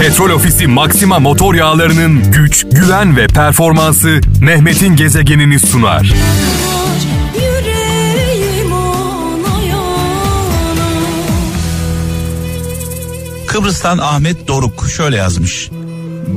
[0.00, 6.14] Petrol Ofisi Maxima motor yağlarının güç, güven ve performansı Mehmet'in gezegenini sunar.
[13.46, 15.70] Kıbrıs'tan Ahmet Doruk şöyle yazmış.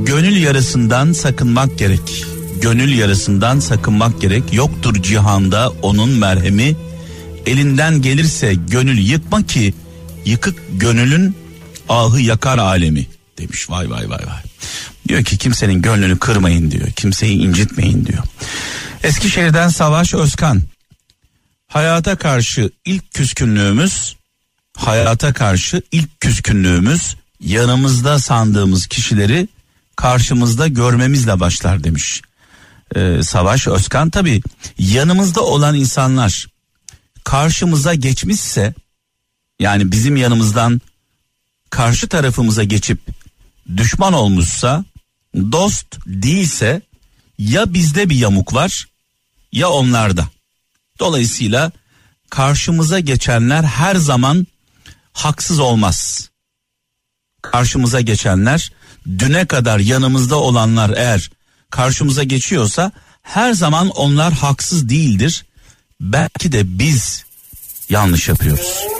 [0.06, 2.26] Gönül yarısından sakınmak gerek.
[2.62, 4.54] Gönül yarısından sakınmak gerek.
[4.54, 6.76] Yoktur cihanda onun merhemi.
[7.46, 9.74] Elinden gelirse gönül yıkma ki
[10.26, 11.36] yıkık gönülün
[11.90, 13.70] ahı yakar alemi demiş.
[13.70, 14.44] Vay vay vay vay.
[15.08, 16.92] Diyor ki kimsenin gönlünü kırmayın diyor.
[16.92, 18.24] Kimseyi incitmeyin diyor.
[19.04, 20.62] Eskişehir'den Savaş Özkan.
[21.68, 24.16] Hayata karşı ilk küskünlüğümüz
[24.78, 29.48] hayata karşı ilk küskünlüğümüz yanımızda sandığımız kişileri
[29.96, 32.22] karşımızda görmemizle başlar demiş.
[32.96, 34.42] Ee, Savaş Özkan tabi
[34.80, 36.48] yanımızda olan insanlar
[37.24, 38.74] karşımıza geçmişse
[39.60, 40.82] yani bizim yanımızdan
[41.70, 43.00] karşı tarafımıza geçip
[43.78, 44.86] düşman olmuşsa
[45.36, 46.82] dost değilse
[47.38, 48.88] ya bizde bir yamuk var
[49.52, 50.28] ya onlarda.
[51.00, 51.72] Dolayısıyla
[52.30, 54.48] karşımıza geçenler her zaman
[55.14, 56.30] haksız olmaz.
[57.42, 58.72] Karşımıza geçenler
[59.08, 61.32] düne kadar yanımızda olanlar eğer
[61.70, 65.46] karşımıza geçiyorsa her zaman onlar haksız değildir.
[66.02, 67.26] Belki de biz
[67.90, 68.99] yanlış yapıyoruz.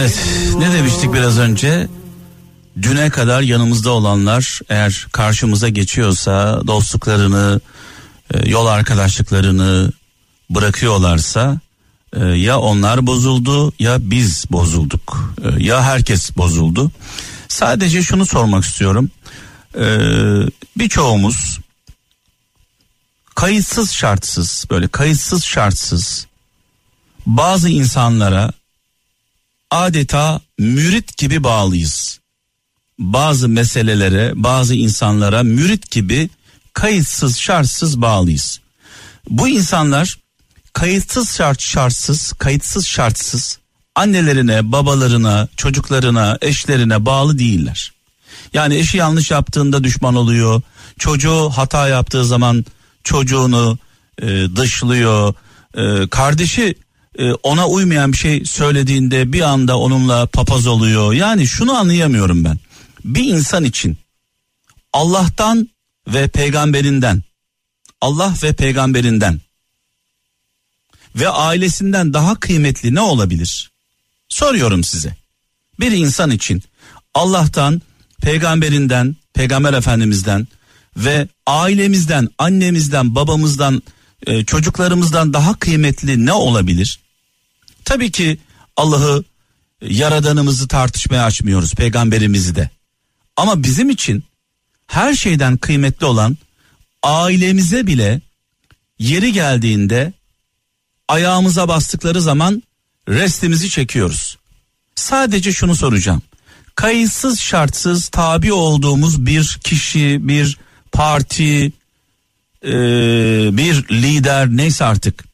[0.00, 0.24] Evet
[0.56, 1.88] ne demiştik biraz önce?
[2.82, 7.60] Düne kadar yanımızda olanlar eğer karşımıza geçiyorsa dostluklarını,
[8.34, 9.92] e, yol arkadaşlıklarını
[10.50, 11.60] bırakıyorlarsa
[12.12, 16.90] e, ya onlar bozuldu ya biz bozulduk E, ya herkes bozuldu.
[17.48, 19.10] Sadece şunu sormak istiyorum.
[20.78, 21.58] Birçoğumuz
[23.34, 26.26] kayıtsız şartsız böyle kayıtsız şartsız
[27.26, 28.52] bazı insanlara
[29.70, 32.20] adeta mürit gibi bağlıyız.
[32.98, 36.28] Bazı meselelere, bazı insanlara mürit gibi
[36.72, 38.60] kayıtsız şartsız bağlıyız.
[39.30, 40.18] Bu insanlar
[40.72, 43.58] kayıtsız şart şartsız, kayıtsız şartsız
[43.94, 47.92] annelerine, babalarına, çocuklarına, eşlerine bağlı değiller.
[48.54, 50.62] Yani eşi yanlış yaptığında düşman oluyor.
[50.98, 52.64] Çocuğu hata yaptığı zaman
[53.04, 53.78] çocuğunu
[54.22, 54.26] e,
[54.56, 55.34] dışlıyor.
[55.74, 56.74] E, kardeşi
[57.42, 61.12] ona uymayan bir şey söylediğinde bir anda onunla papaz oluyor.
[61.12, 62.58] Yani şunu anlayamıyorum ben.
[63.04, 63.98] Bir insan için
[64.92, 65.68] Allah'tan
[66.08, 67.22] ve peygamberinden
[68.00, 69.40] Allah ve peygamberinden
[71.16, 73.70] ve ailesinden daha kıymetli ne olabilir?
[74.28, 75.16] Soruyorum size.
[75.80, 76.62] Bir insan için
[77.14, 77.82] Allah'tan,
[78.22, 80.48] peygamberinden, peygamber efendimizden
[80.96, 83.82] ve ailemizden, annemizden, babamızdan,
[84.26, 87.00] e, çocuklarımızdan daha kıymetli ne olabilir?
[87.84, 88.38] Tabii ki
[88.76, 89.24] Allah'ı,
[89.82, 92.70] e, yaradanımızı tartışmaya açmıyoruz, peygamberimizi de.
[93.36, 94.24] Ama bizim için
[94.86, 96.36] her şeyden kıymetli olan
[97.02, 98.20] ailemize bile
[98.98, 100.12] yeri geldiğinde
[101.08, 102.62] ayağımıza bastıkları zaman
[103.08, 104.38] restimizi çekiyoruz.
[104.94, 106.22] Sadece şunu soracağım.
[106.74, 110.58] Kayıtsız şartsız tabi olduğumuz bir kişi, bir
[110.92, 111.72] parti,
[112.64, 112.70] e,
[113.56, 115.24] bir lider neyse artık.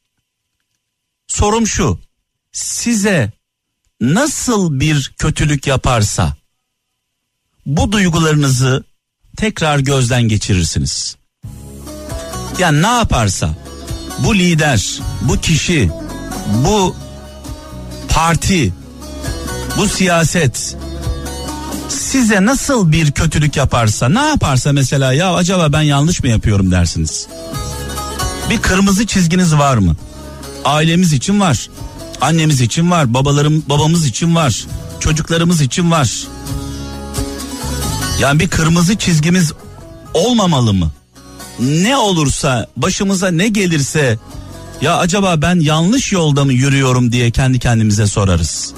[1.26, 2.00] Sorum şu.
[2.52, 3.32] Size
[4.00, 6.36] nasıl bir kötülük yaparsa
[7.66, 8.84] bu duygularınızı
[9.36, 11.16] tekrar gözden geçirirsiniz.
[12.58, 13.54] Yani ne yaparsa
[14.18, 15.90] bu lider, bu kişi,
[16.64, 16.96] bu
[18.08, 18.72] parti,
[19.76, 20.76] bu siyaset
[21.88, 27.26] size nasıl bir kötülük yaparsa, ne yaparsa mesela ya acaba ben yanlış mı yapıyorum dersiniz.
[28.50, 29.96] Bir kırmızı çizginiz var mı?
[30.64, 31.68] Ailemiz için var.
[32.20, 34.66] Annemiz için var, babalarım babamız için var,
[35.00, 36.26] çocuklarımız için var.
[38.20, 39.52] Yani bir kırmızı çizgimiz
[40.14, 40.90] olmamalı mı?
[41.58, 44.18] Ne olursa, başımıza ne gelirse
[44.80, 48.74] ya acaba ben yanlış yolda mı yürüyorum diye kendi kendimize sorarız.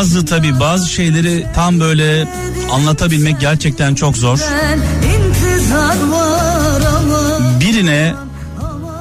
[0.00, 2.28] Bazı tabi bazı şeyleri tam böyle
[2.70, 4.38] anlatabilmek gerçekten çok zor.
[7.60, 8.14] Birine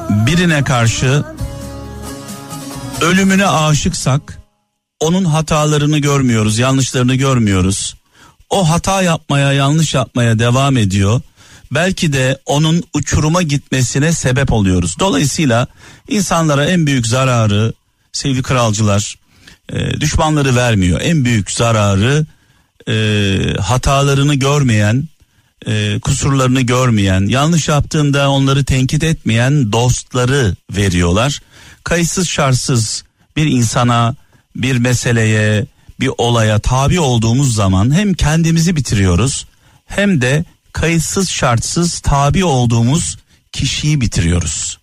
[0.09, 1.23] birine karşı
[3.01, 4.39] ölümüne aşıksak
[4.99, 7.95] onun hatalarını görmüyoruz, yanlışlarını görmüyoruz.
[8.49, 11.21] O hata yapmaya, yanlış yapmaya devam ediyor.
[11.71, 14.95] Belki de onun uçuruma gitmesine sebep oluyoruz.
[14.99, 15.67] Dolayısıyla
[16.07, 17.73] insanlara en büyük zararı
[18.11, 19.19] sevgili kralcılar
[19.73, 21.01] e, düşmanları vermiyor.
[21.01, 22.25] En büyük zararı
[22.87, 22.93] e,
[23.61, 25.03] hatalarını görmeyen,
[25.67, 31.39] e, kusurlarını görmeyen, yanlış yaptığında onları tenkit etmeyen dostları veriyorlar.
[31.83, 33.03] Kayıtsız şartsız
[33.35, 34.15] bir insana,
[34.55, 35.65] bir meseleye,
[35.99, 39.45] bir olaya tabi olduğumuz zaman hem kendimizi bitiriyoruz
[39.85, 43.17] hem de kayıtsız şartsız tabi olduğumuz
[43.51, 44.79] kişiyi bitiriyoruz.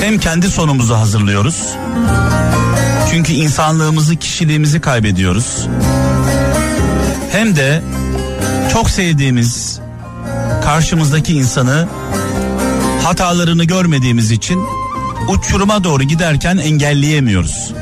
[0.00, 1.64] Hem kendi sonumuzu hazırlıyoruz.
[3.10, 5.66] Çünkü insanlığımızı, kişiliğimizi kaybediyoruz.
[7.32, 7.82] Hem de
[8.72, 9.80] çok sevdiğimiz
[10.64, 11.88] karşımızdaki insanı
[13.02, 14.60] hatalarını görmediğimiz için
[15.28, 17.72] uçuruma doğru giderken engelleyemiyoruz.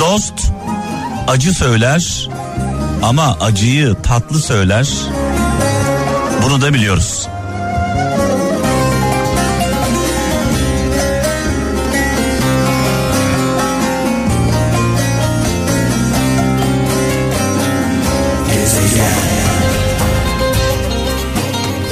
[0.00, 0.52] Dost
[1.28, 2.28] acı söyler
[3.02, 4.88] ama acıyı tatlı söyler.
[6.42, 7.28] Bunu da biliyoruz.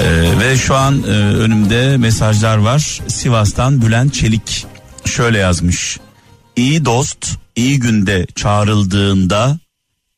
[0.00, 3.00] Ee, ve şu an e, önümde mesajlar var.
[3.08, 4.66] Sivas'tan Bülent Çelik
[5.04, 5.98] şöyle yazmış.
[6.56, 9.58] İyi dost iyi günde çağrıldığında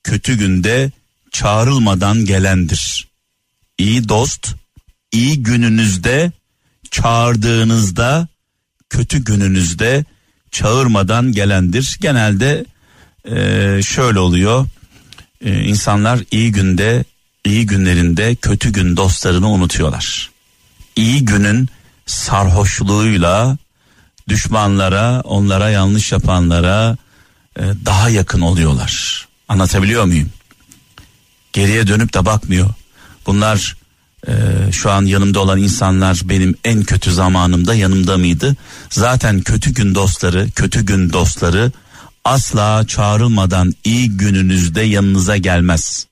[0.04, 0.90] kötü günde
[1.32, 3.08] çağrılmadan gelendir.
[3.78, 4.54] İyi dost
[5.12, 6.32] iyi gününüzde
[6.90, 8.28] çağırdığınızda
[8.90, 10.04] kötü gününüzde
[10.50, 11.96] çağırmadan gelendir.
[12.00, 12.64] Genelde
[13.24, 13.36] e,
[13.82, 14.66] şöyle oluyor.
[15.44, 17.04] E, insanlar iyi günde
[17.44, 20.30] iyi günlerinde kötü gün dostlarını unutuyorlar.
[20.96, 21.68] İyi günün
[22.06, 23.56] sarhoşluğuyla
[24.28, 26.96] düşmanlara, onlara yanlış yapanlara
[27.58, 29.26] e, daha yakın oluyorlar.
[29.48, 30.30] Anlatabiliyor muyum?
[31.52, 32.70] Geriye dönüp de bakmıyor.
[33.26, 33.76] Bunlar
[34.28, 34.32] e,
[34.72, 38.56] şu an yanımda olan insanlar benim en kötü zamanımda yanımda mıydı?
[38.90, 41.72] Zaten kötü gün dostları, kötü gün dostları
[42.24, 46.06] asla çağrılmadan iyi gününüzde yanınıza gelmez.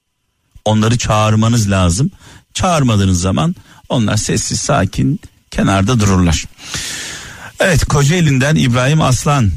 [0.64, 2.10] Onları çağırmanız lazım.
[2.54, 3.54] Çağırmadığınız zaman
[3.88, 5.20] onlar sessiz sakin
[5.50, 6.44] kenarda dururlar.
[7.60, 9.50] Evet Kocaeli'nden İbrahim Aslan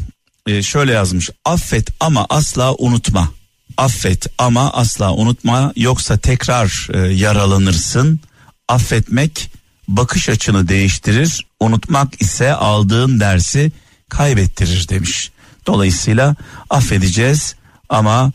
[0.47, 1.29] e, şöyle yazmış.
[1.45, 3.31] Affet ama asla unutma.
[3.77, 8.19] Affet ama asla unutma yoksa tekrar e, yaralanırsın.
[8.67, 9.51] Affetmek
[9.87, 11.45] bakış açını değiştirir.
[11.59, 13.71] Unutmak ise aldığın dersi
[14.09, 15.31] kaybettirir demiş.
[15.67, 16.35] Dolayısıyla
[16.69, 17.55] affedeceğiz
[17.89, 18.31] ama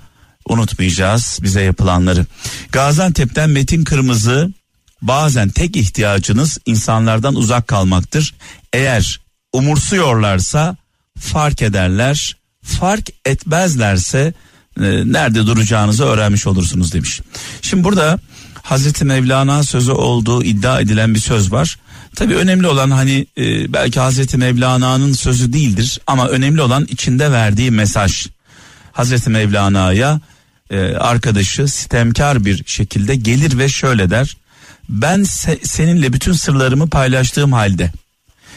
[0.49, 2.27] unutmayacağız bize yapılanları.
[2.73, 4.53] Gaziantep'ten Metin Kırmızı
[5.03, 8.35] bazen tek ihtiyacınız insanlardan uzak kalmaktır.
[8.73, 9.21] Eğer
[9.53, 10.77] umursuyorlarsa
[11.19, 12.37] fark ederler.
[12.63, 14.35] Fark etmezlerse
[14.77, 17.21] e, nerede duracağınızı öğrenmiş olursunuz demiş.
[17.63, 18.19] Şimdi burada
[18.63, 21.79] Hazreti Mevlana sözü olduğu iddia edilen bir söz var.
[22.17, 27.71] Tabii önemli olan hani e, belki Hazreti Mevlana'nın sözü değildir ama önemli olan içinde verdiği
[27.71, 28.27] mesaj.
[28.93, 30.21] Hazreti Mevlana'ya
[30.71, 34.37] e, arkadaşı sitemkar bir şekilde gelir ve şöyle der.
[34.89, 37.93] Ben se- seninle bütün sırlarımı paylaştığım halde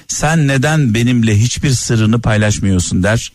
[0.07, 3.31] sen neden benimle hiçbir sırrını paylaşmıyorsun der.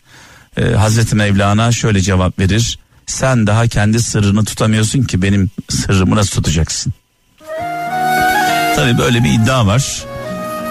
[0.57, 2.79] Ee, Hazreti Mevlana şöyle cevap verir.
[3.05, 6.93] Sen daha kendi sırrını tutamıyorsun ki benim sırrımı nasıl tutacaksın?
[8.75, 10.03] Tabii böyle bir iddia var.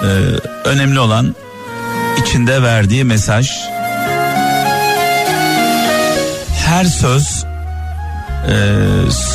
[0.03, 0.07] Ee,
[0.65, 1.35] önemli olan
[2.23, 3.51] içinde verdiği mesaj.
[6.67, 7.45] Her söz
[8.49, 8.55] e,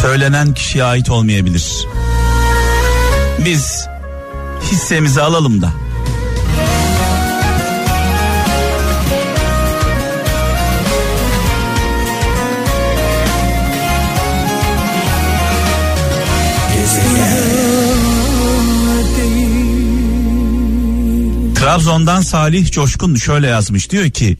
[0.01, 1.87] söylenen kişiye ait olmayabilir.
[3.45, 3.87] Biz
[4.71, 5.71] hissemizi alalım da
[21.73, 23.89] Trabzon'dan Salih Coşkun şöyle yazmış.
[23.91, 24.37] Diyor ki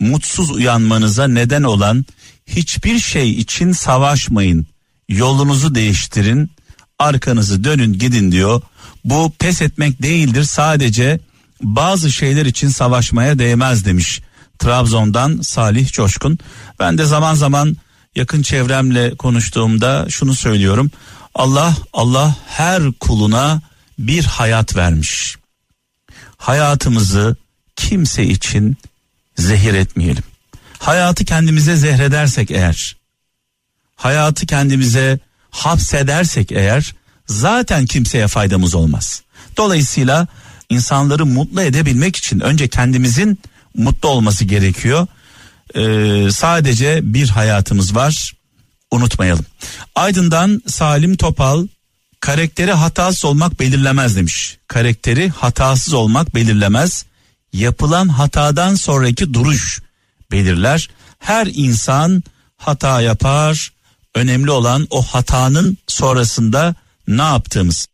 [0.00, 2.04] mutsuz uyanmanıza neden olan
[2.46, 4.66] hiçbir şey için savaşmayın.
[5.08, 6.50] Yolunuzu değiştirin
[6.98, 8.62] arkanızı dönün gidin diyor.
[9.04, 10.44] Bu pes etmek değildir.
[10.44, 11.20] Sadece
[11.62, 14.20] bazı şeyler için savaşmaya değmez demiş
[14.58, 16.38] Trabzon'dan Salih Coşkun.
[16.78, 17.76] Ben de zaman zaman
[18.16, 20.90] yakın çevremle konuştuğumda şunu söylüyorum.
[21.34, 23.60] Allah Allah her kuluna
[23.98, 25.36] bir hayat vermiş
[26.36, 27.36] hayatımızı
[27.76, 28.76] kimse için
[29.36, 30.24] zehir etmeyelim.
[30.78, 32.96] Hayatı kendimize zehredersek eğer
[33.96, 35.18] hayatı kendimize
[35.50, 36.94] hapsedersek eğer
[37.26, 39.22] zaten kimseye faydamız olmaz.
[39.56, 40.26] Dolayısıyla
[40.68, 43.38] insanları mutlu edebilmek için önce kendimizin
[43.74, 45.06] mutlu olması gerekiyor.
[45.74, 48.32] Ee, sadece bir hayatımız var
[48.90, 49.46] unutmayalım.
[49.94, 51.66] Aydın'dan Salim Topal
[52.26, 54.58] karakteri hatasız olmak belirlemez demiş.
[54.68, 57.06] Karakteri hatasız olmak belirlemez.
[57.52, 59.82] Yapılan hatadan sonraki duruş
[60.30, 60.90] belirler.
[61.18, 62.22] Her insan
[62.56, 63.72] hata yapar.
[64.14, 66.74] Önemli olan o hatanın sonrasında
[67.08, 67.86] ne yaptığımız.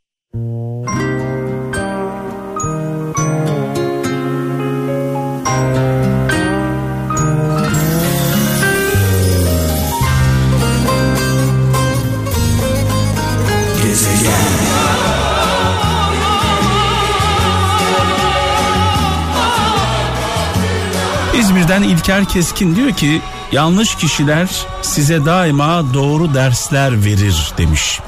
[21.39, 23.21] İzmir'den İlker Keskin diyor ki
[23.53, 24.49] yanlış kişiler
[24.83, 28.01] size daima doğru dersler verir demiş.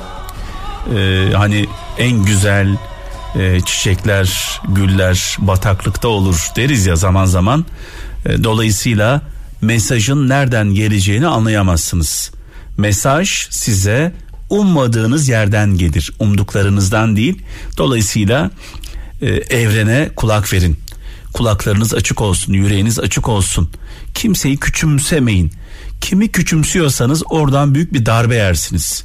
[0.96, 1.66] Ee, hani
[1.98, 2.76] en güzel
[3.34, 7.64] e, çiçekler, güller bataklıkta olur deriz ya zaman zaman.
[8.26, 9.22] E, dolayısıyla
[9.60, 12.30] mesajın nereden geleceğini anlayamazsınız.
[12.78, 14.12] Mesaj size
[14.50, 17.42] ummadığınız yerden gelir, umduklarınızdan değil.
[17.78, 18.50] Dolayısıyla
[19.22, 20.83] e, evrene kulak verin.
[21.34, 23.70] Kulaklarınız açık olsun, yüreğiniz açık olsun.
[24.14, 25.52] Kimseyi küçümsemeyin.
[26.00, 29.04] Kimi küçümsüyorsanız oradan büyük bir darbe yersiniz.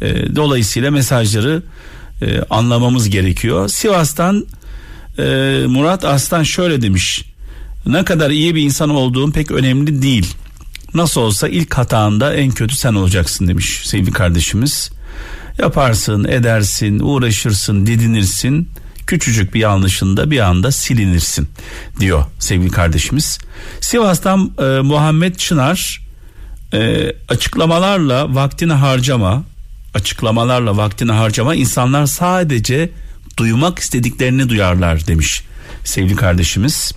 [0.00, 1.62] E, dolayısıyla mesajları
[2.22, 3.68] e, anlamamız gerekiyor.
[3.68, 4.46] Sivas'tan
[5.18, 5.22] e,
[5.66, 7.24] Murat Aslan şöyle demiş.
[7.86, 10.34] Ne kadar iyi bir insan olduğum pek önemli değil.
[10.94, 14.90] Nasıl olsa ilk hatanda en kötü sen olacaksın demiş sevgili kardeşimiz.
[15.58, 18.68] Yaparsın, edersin, uğraşırsın, didinirsin.
[19.06, 21.48] Küçücük bir yanlışında bir anda silinirsin
[22.00, 23.38] diyor sevgili kardeşimiz.
[23.80, 26.00] Sivas'tan e, Muhammed Çınar
[26.72, 29.44] e, açıklamalarla vaktini harcama,
[29.94, 32.90] açıklamalarla vaktini harcama insanlar sadece
[33.36, 35.42] duymak istediklerini duyarlar demiş
[35.84, 36.92] sevgili kardeşimiz.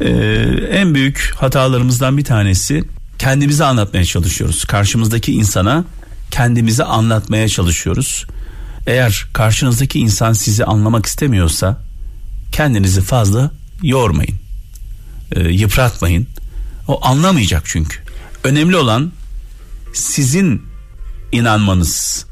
[0.00, 0.08] Ee,
[0.70, 2.84] en büyük hatalarımızdan bir tanesi
[3.18, 4.64] kendimizi anlatmaya çalışıyoruz.
[4.64, 5.84] Karşımızdaki insana
[6.30, 8.26] kendimizi anlatmaya çalışıyoruz.
[8.88, 11.80] Eğer karşınızdaki insan sizi anlamak istemiyorsa
[12.52, 13.50] kendinizi fazla
[13.82, 14.34] yormayın.
[15.32, 16.26] Ee, yıpratmayın.
[16.88, 17.98] O anlamayacak çünkü.
[18.44, 19.12] Önemli olan
[19.94, 20.62] sizin
[21.32, 22.26] inanmanız.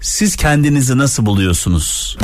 [0.00, 2.18] Siz kendinizi nasıl buluyorsunuz?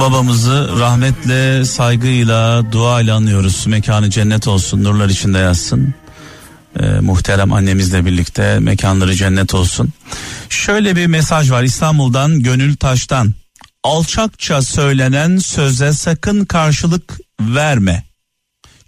[0.00, 3.66] Babamızı rahmetle, saygıyla, duayla anıyoruz.
[3.66, 5.94] Mekanı cennet olsun, nurlar içinde yatsın.
[6.80, 9.88] Ee, muhterem annemizle birlikte mekanları cennet olsun.
[10.48, 13.34] Şöyle bir mesaj var İstanbul'dan Gönül Taş'tan.
[13.84, 18.04] Alçakça söylenen söze sakın karşılık verme.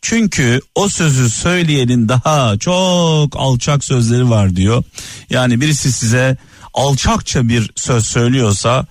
[0.02, 4.85] Çünkü o sözü söyleyenin daha çok alçak sözleri var diyor.
[5.31, 6.37] Yani birisi size
[6.75, 8.87] alçakça bir söz söylüyorsa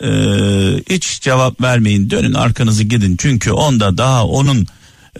[0.00, 0.08] e,
[0.90, 3.16] hiç cevap vermeyin dönün arkanızı gidin.
[3.16, 4.66] Çünkü onda daha onun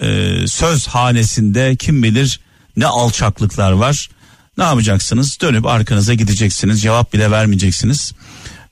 [0.01, 2.41] e, söz hanesinde kim bilir
[2.77, 4.09] ne alçaklıklar var.
[4.59, 5.39] Ne yapacaksınız?
[5.41, 6.83] Dönüp arkanıza gideceksiniz.
[6.83, 8.13] Cevap bile vermeyeceksiniz.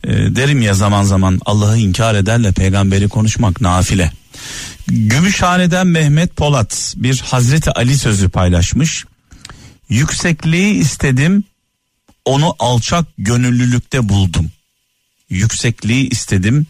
[0.05, 4.13] E, derim ya zaman zaman Allah'ı inkar ederle peygamberi konuşmak nafile.
[4.87, 9.05] Gümüşhane'den Mehmet Polat bir Hazreti Ali sözü paylaşmış.
[9.89, 11.45] Yüksekliği istedim,
[12.25, 14.51] onu alçak gönüllülükte buldum.
[15.31, 16.67] Yüksekliği istedim,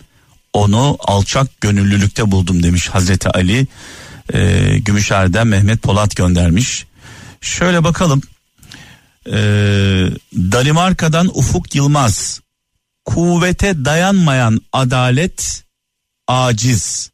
[0.53, 3.67] onu alçak gönüllülükte buldum demiş Hazreti Ali.
[4.35, 6.87] Ee, Gümüşhane'den Mehmet Polat göndermiş.
[7.41, 8.23] Şöyle bakalım.
[9.27, 9.33] Ee,
[10.35, 12.41] Danimarka'dan Ufuk Yılmaz.
[13.05, 15.65] Kuvvete dayanmayan adalet
[16.29, 17.11] aciz.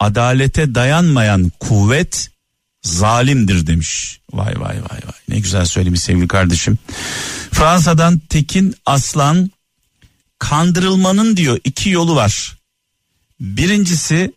[0.00, 2.30] Adalete dayanmayan kuvvet
[2.82, 4.20] zalimdir demiş.
[4.32, 5.18] Vay vay vay vay.
[5.28, 6.78] Ne güzel söylemiş sevgili kardeşim.
[7.52, 9.50] Fransa'dan Tekin Aslan
[10.38, 12.58] kandırılmanın diyor iki yolu var.
[13.40, 14.32] Birincisi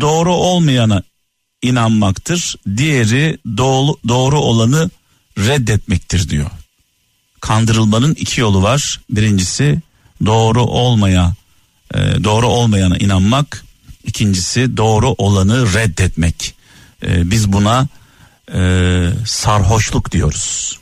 [0.00, 1.02] doğru olmayana
[1.62, 2.56] inanmaktır.
[2.76, 4.90] Diğeri doğru, doğru olanı
[5.38, 6.50] reddetmektir diyor.
[7.40, 9.00] Kandırılmanın iki yolu var.
[9.10, 9.80] Birincisi
[10.26, 11.34] doğru olmaya
[11.94, 13.64] e, doğru olmayana inanmak.
[14.04, 16.54] İkincisi doğru olanı reddetmek.
[17.06, 17.88] E, biz buna
[18.54, 18.60] e,
[19.26, 20.78] sarhoşluk diyoruz.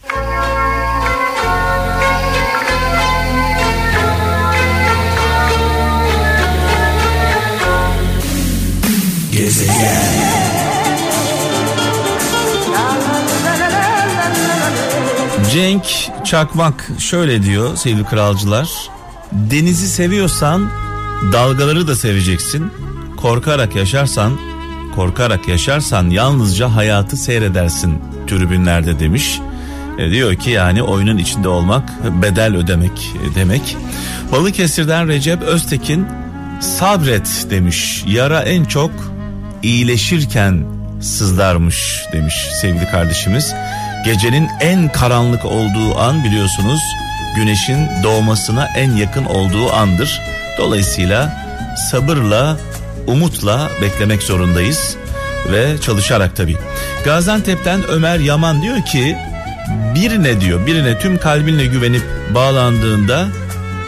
[15.53, 15.85] Cenk
[16.25, 18.69] Çakmak şöyle diyor sevgili kralcılar.
[19.33, 20.71] Denizi seviyorsan
[21.33, 22.73] dalgaları da seveceksin.
[23.17, 24.33] Korkarak yaşarsan,
[24.95, 29.41] korkarak yaşarsan yalnızca hayatı seyredersin tribünlerde demiş.
[29.99, 31.91] E, diyor ki yani oyunun içinde olmak
[32.23, 33.77] bedel ödemek e, demek.
[34.33, 36.07] Balıkesir'den Recep Öztekin
[36.61, 38.05] sabret demiş.
[38.07, 38.91] Yara en çok
[39.63, 40.65] iyileşirken
[41.01, 43.55] sızlarmış demiş sevgili kardeşimiz.
[44.05, 46.81] Gecenin en karanlık olduğu an biliyorsunuz
[47.37, 50.21] güneşin doğmasına en yakın olduğu andır.
[50.59, 51.45] Dolayısıyla
[51.91, 52.57] sabırla,
[53.07, 54.97] umutla beklemek zorundayız
[55.53, 56.57] ve çalışarak tabii.
[57.05, 59.17] Gaziantep'ten Ömer Yaman diyor ki
[59.95, 62.03] birine diyor birine tüm kalbinle güvenip
[62.35, 63.29] bağlandığında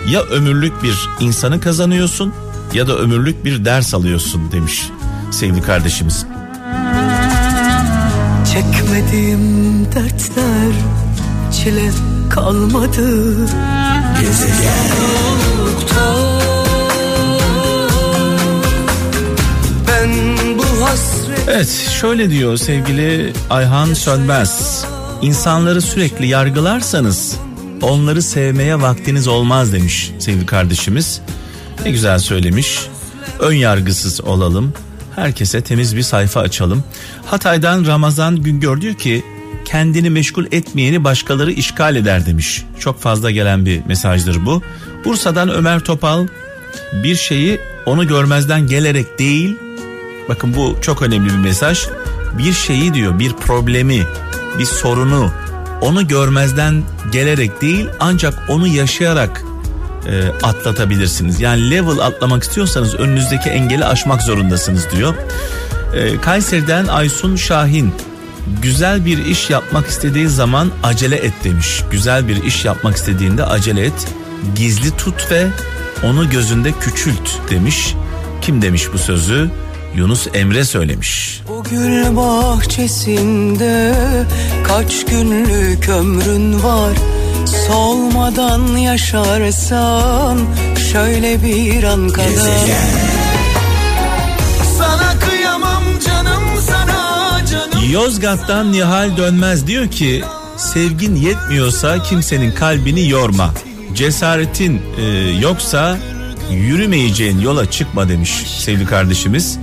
[0.09, 2.35] ya ömürlük bir insanı kazanıyorsun
[2.73, 4.83] ya da ömürlük bir ders alıyorsun demiş
[5.35, 6.27] sevgili kardeşimiz.
[8.53, 10.73] Çekmediğim dertler
[11.53, 11.91] çile
[12.31, 13.37] kalmadı
[14.21, 14.91] Gezegen
[19.89, 20.11] Ben
[20.59, 24.85] bu hasret Evet şöyle diyor sevgili Ayhan Sönmez.
[25.23, 27.37] İnsanları sürekli yargılarsanız
[27.83, 31.21] onları sevmeye vaktiniz olmaz demiş sevgili kardeşimiz.
[31.85, 32.81] Ne güzel söylemiş.
[33.39, 34.73] Ön yargısız olalım.
[35.17, 36.85] Herkese temiz bir sayfa açalım.
[37.27, 39.25] Hatay'dan Ramazan Güngör diyor ki
[39.65, 42.65] kendini meşgul etmeyeni başkaları işgal eder demiş.
[42.81, 44.63] Çok fazla gelen bir mesajdır bu.
[45.05, 46.27] Bursa'dan Ömer Topal
[46.93, 49.57] bir şeyi onu görmezden gelerek değil
[50.29, 51.87] bakın bu çok önemli bir mesaj.
[52.39, 54.03] Bir şeyi diyor bir problemi
[54.59, 55.31] bir sorunu
[55.81, 59.45] onu görmezden gelerek değil ancak onu yaşayarak
[60.07, 61.41] e, atlatabilirsiniz.
[61.41, 65.15] Yani level atlamak istiyorsanız önünüzdeki engeli aşmak zorundasınız diyor.
[65.95, 67.95] E, Kayseri'den Aysun Şahin
[68.63, 71.83] güzel bir iş yapmak istediği zaman acele et demiş.
[71.91, 74.09] Güzel bir iş yapmak istediğinde acele et.
[74.57, 75.47] Gizli tut ve
[76.05, 77.95] onu gözünde küçült demiş.
[78.43, 79.51] Kim demiş bu sözü?
[79.97, 81.41] Yunus Emre söylemiş.
[81.49, 83.95] Bu gül bahçesinde
[84.65, 86.93] kaç günlük ömrün var
[87.67, 90.39] Solmadan yaşarsan
[90.93, 92.69] şöyle bir an kadar
[94.79, 100.25] Sana kıyamam canım sana canım Yozgat'tan Nihal Dönmez diyor ki
[100.57, 103.55] sevgin yetmiyorsa kimsenin kalbini yorma.
[103.95, 105.03] Cesaretin e,
[105.41, 105.99] yoksa
[106.51, 109.59] yürümeyeceğin yola çıkma demiş sevgili kardeşimiz.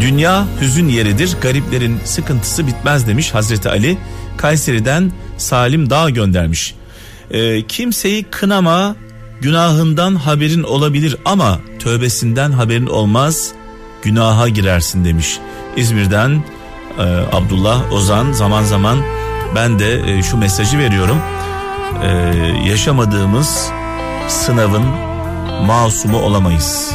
[0.00, 3.98] Dünya hüzün yeridir gariplerin sıkıntısı bitmez demiş Hazreti Ali.
[4.36, 6.77] Kayseri'den Salim Dağ göndermiş.
[7.30, 8.96] E, kimseyi kınama
[9.40, 13.52] günahından haberin olabilir ama tövbesinden haberin olmaz
[14.02, 15.38] günaha girersin demiş.
[15.76, 16.44] İzmir'den
[16.98, 18.98] e, Abdullah Ozan zaman zaman
[19.54, 21.18] ben de e, şu mesajı veriyorum.
[22.02, 22.08] E,
[22.68, 23.70] yaşamadığımız
[24.28, 24.84] sınavın
[25.66, 26.94] masumu olamayız.